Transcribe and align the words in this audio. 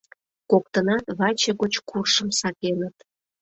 Коктынат 0.51 1.05
ваче 1.17 1.51
гоч 1.61 1.73
куршым 1.89 2.29
сакеныт. 2.39 2.95